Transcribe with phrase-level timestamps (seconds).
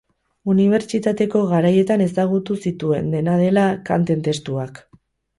[0.51, 4.81] Unibertsitateko garaietan ezagutu zituen, dena dela, Kanten testuak.